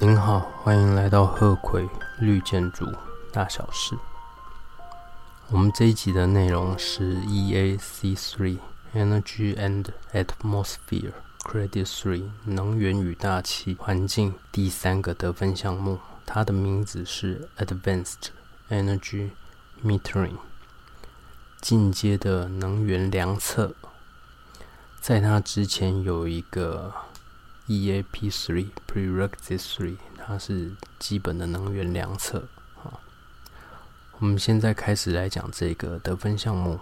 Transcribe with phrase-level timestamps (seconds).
[0.00, 1.88] 您好，欢迎来到鹤葵
[2.18, 2.84] 绿建筑
[3.32, 3.96] 大小事。
[5.50, 8.58] 我们这一集的内容是 EAC Three
[8.92, 11.12] Energy and Atmosphere
[11.44, 18.30] Credit Three 能源与大气环境第三个得分项目，它的名字是 Advanced
[18.68, 19.30] Energy
[19.84, 20.38] Metering
[21.60, 23.72] 进阶的能源量测。
[25.00, 26.92] 在它之前有一个。
[27.66, 32.46] EAP three prerequisite three，它是基本的能源量测。
[32.74, 33.00] 好，
[34.18, 36.78] 我们现在开始来讲这个得分项目。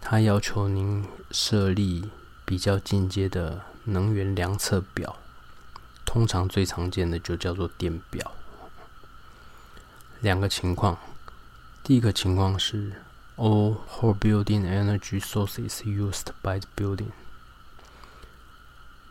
[0.00, 2.10] 它要求您设立
[2.44, 5.16] 比较进阶的能源量测表，
[6.04, 8.32] 通常最常见的就叫做电表。
[10.20, 10.98] 两个情况，
[11.84, 12.92] 第一个情况是
[13.36, 17.10] all whole building energy sources used by the building。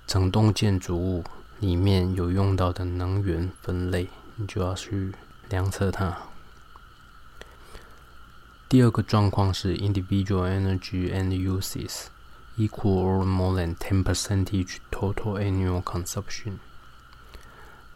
[0.10, 1.24] 整栋建筑物
[1.60, 5.14] 里面有用到的能源分类，你就要去
[5.50, 6.18] 量测它。
[8.68, 12.08] 第二个状况是 individual energy and uses
[12.58, 16.54] equal or more than ten percentage total annual consumption。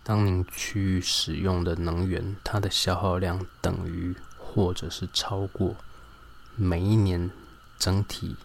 [0.03, 5.75] 当您去使用的能源，它的消耗量等于或者是超过
[6.56, 7.31] 每一年
[7.80, 8.36] 整体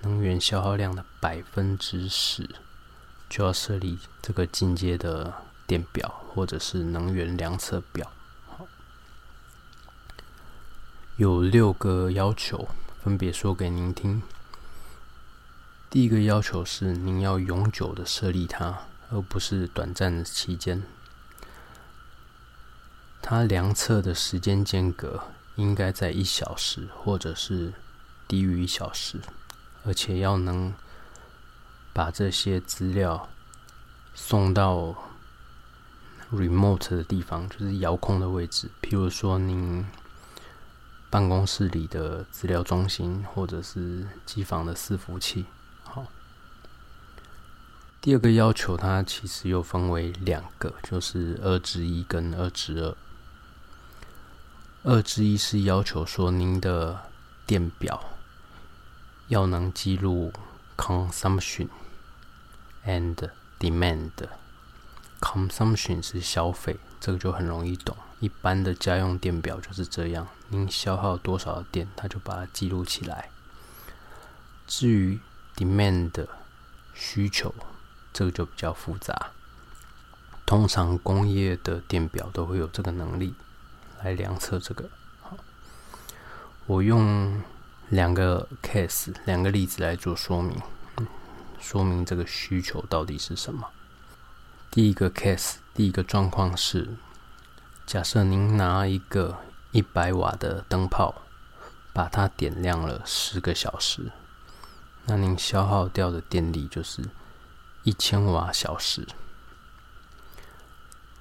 [0.00, 2.50] 能源消耗量的百分之十。
[3.32, 5.32] 就要设立这个进阶的
[5.66, 8.12] 电表，或者是能源量测表。
[11.16, 12.68] 有六个要求，
[13.02, 14.20] 分别说给您听。
[15.88, 20.82] 第一个要求是，您要永久的设立它，而不是短暂的期间。
[23.22, 27.72] 它量测的时间间隔应该在一小时，或者是
[28.28, 29.18] 低于一小时，
[29.86, 30.74] 而且要能。
[31.92, 33.28] 把这些资料
[34.14, 34.94] 送到
[36.32, 38.70] remote 的地方，就是遥控的位置。
[38.80, 39.86] 譬如说，您
[41.10, 45.44] 办公室里的资料中心，或者是机房的伺服器。
[45.84, 46.06] 好，
[48.00, 52.96] 第二个要求，它其实又分为两个，就是二之一跟二之二。
[54.84, 57.10] 二之一是要求说，您的
[57.46, 58.02] 电表
[59.28, 60.32] 要能记录
[60.78, 61.68] consumption。
[62.84, 64.10] And demand
[65.20, 67.96] consumption 是消费，这个就很容易懂。
[68.20, 73.30] 一般的家用电表就是这样，您消耗多少电，它就把它记录起来。
[74.66, 75.18] 至于
[75.56, 76.26] demand
[76.94, 77.54] 需求，
[78.12, 79.30] 这个就比较复杂。
[80.46, 83.34] 通常工业的电表都会有这个能力
[84.02, 84.88] 来量测这个。
[85.20, 85.36] 好，
[86.66, 87.42] 我用
[87.88, 90.60] 两个 case 两个例子来做说明。
[91.62, 93.68] 说明这个需求到底是什么？
[94.68, 96.96] 第一个 case，第一个状况是：
[97.86, 99.38] 假设您拿一个
[99.70, 101.22] 一百瓦的灯泡，
[101.92, 104.10] 把它点亮了十个小时，
[105.06, 107.02] 那您消耗掉的电力就是
[107.84, 109.06] 一千瓦小时。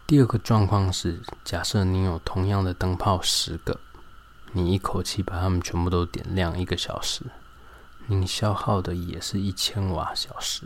[0.08, 3.80] 第二个状况是：假设您有同样的灯泡十个，
[4.54, 7.24] 你一口气把它们全部都点亮一个小时。
[8.08, 10.64] 您消耗的也是一千瓦小时，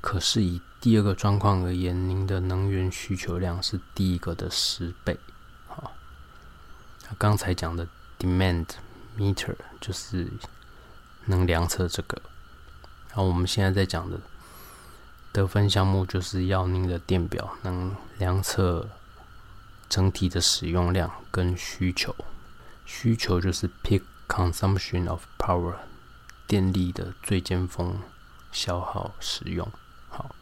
[0.00, 5.18] 可是以第二个状况而言，您的能源需求量是第一个的十倍。
[5.66, 5.92] 好，
[7.18, 7.86] 刚才讲的
[8.18, 8.66] demand
[9.16, 10.28] meter 就是
[11.26, 12.20] 能量测这个。
[13.08, 14.18] 然后我们现在在讲的
[15.32, 18.88] 得分项目，就是要您的电表能量测
[19.88, 22.14] 整体的使用量跟需求。
[22.86, 25.74] 需求就是 peak consumption of power。
[26.48, 28.00] 电力的最尖峰
[28.50, 29.70] 消耗使用，
[30.08, 30.34] 好，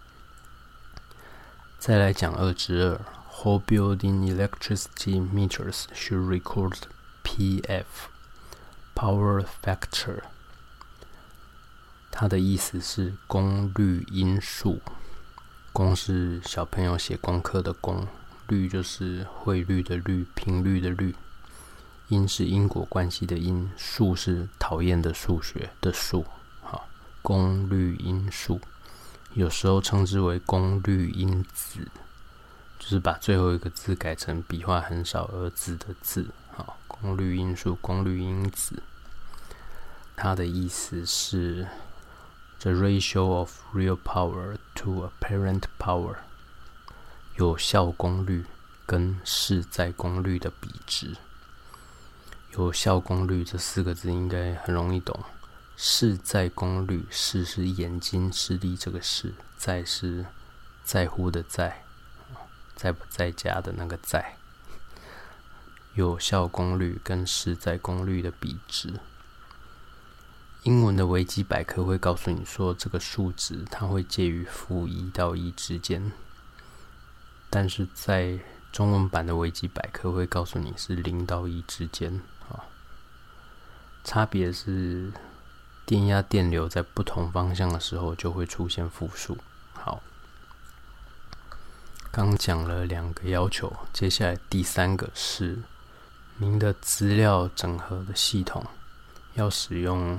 [1.80, 6.76] 再来讲二之二，whole building electricity meters should record
[7.24, 7.84] PF
[8.94, 10.22] power factor。
[12.12, 14.80] 它的意思是功率因数，
[15.72, 18.06] 功是小朋友写功课的功，
[18.46, 21.16] 率就是汇率的率，频率的率。
[22.08, 26.24] 因是因果关系的因，数是讨厌的数学的数。
[26.62, 26.86] 好，
[27.20, 28.60] 功率因数
[29.34, 31.80] 有时候称之为功率因子，
[32.78, 36.28] 就是把最后一个字改成笔画很少而字的字。
[36.54, 38.82] 好，功率因数、功率因子，
[40.14, 41.66] 它的意思是
[42.60, 46.14] the ratio of real power to apparent power，
[47.34, 48.46] 有效功率
[48.86, 51.16] 跟市在功率的比值。
[52.56, 55.18] 有效功率这四个字应该很容易懂。
[55.76, 60.24] 视在功率，视是眼睛视力这个视，在是
[60.82, 61.82] 在乎的在。
[62.74, 64.36] 在不在家的那个在，
[65.94, 69.00] 有效功率跟实在功率的比值。
[70.64, 76.12] 英文的维基百科会告诉你说，这个数值它会介于负一到一之间，
[77.48, 78.38] 但是在
[78.72, 82.20] 中文版的维基百科会告诉你是零到一之间。
[84.06, 85.12] 差别是
[85.84, 89.36] 电压电流在不同方向的时候就会出现负数。
[89.72, 90.00] 好。
[92.12, 95.58] 刚讲了两个要求，接下来第三个是
[96.38, 98.64] 您的资料整合的系统
[99.34, 100.18] 要使用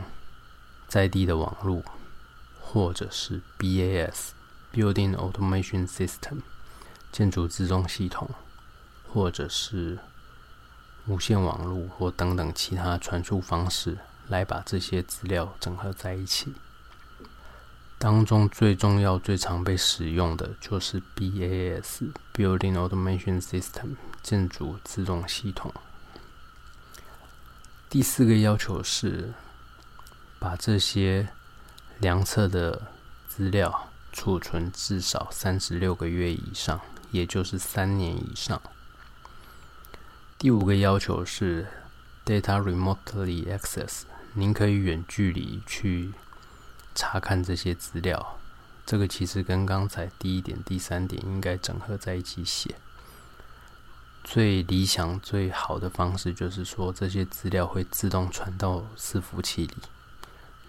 [0.88, 1.82] 在地的网络，
[2.62, 6.42] 或者是 BAS（Building Automation System）
[7.12, 8.30] 建筑自动系统，
[9.12, 9.98] 或者是
[11.08, 16.54] 无线网络或等等其他传输方式，来把这些资料整合在一起。
[17.98, 25.74] 当中最重要、最常被使用的就是 BAS（Building Automation System） 建筑自动系统。
[27.90, 29.34] 第四个要求是
[30.38, 31.30] 把这些
[32.00, 32.92] 量测的
[33.28, 36.80] 资料储存至少三十六个月以上，
[37.12, 38.62] 也就是三年以上。
[40.40, 41.66] 第五个要求是
[42.24, 44.04] Data Remotely Access，
[44.34, 46.14] 您可以远距离去。
[46.94, 48.38] 查看这些资料，
[48.86, 52.76] 这个其实跟刚才第一点、第三点应该整合在一起写。
[54.24, 59.76] 最理想、最好的方式就是说，这些资料会自动传到伺服器里，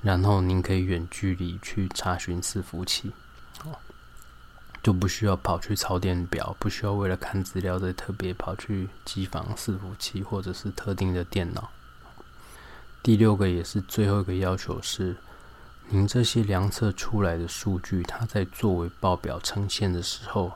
[0.00, 3.12] 然后您可以远距离去查询伺服器，
[4.88, 11.70] 就不需要跑去抄电表，不需要为了看资料再特别跑去机房伺服器或者是特定的电脑。
[13.02, 15.14] 第六个也是最后一个要求是。
[15.90, 20.52] 您这些量测出来的数据，它在作为报表呈现的时候，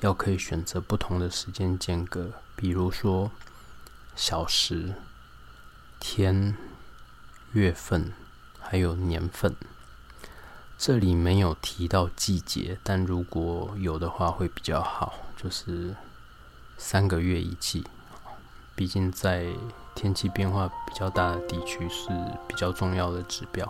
[0.00, 3.30] 要可以选择不同的时间间隔，比如说
[4.16, 4.92] 小时、
[6.00, 6.56] 天、
[7.52, 8.12] 月份，
[8.58, 9.54] 还有年份。
[10.78, 15.92] 这里没有提到季节，但如果有的话会比较好，就是
[16.76, 17.84] 三个月一季。
[18.76, 19.44] 毕竟在
[19.96, 22.08] 天气变化比较大的地区是
[22.46, 23.68] 比较重要的指标。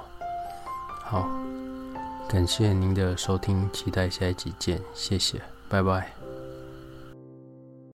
[1.02, 1.26] 好，
[2.28, 6.17] 感谢您的收听，期待下一集见，谢谢，拜拜。